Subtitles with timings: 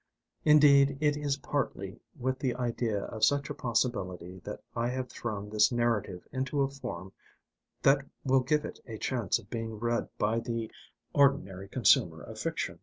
[0.45, 5.51] Indeed, it is partly with the idea of such a possibility that I have thrown
[5.51, 7.13] this narrative into a form
[7.83, 10.71] that will give it a chance of being read by the
[11.13, 12.79] ordinary consumer of fiction.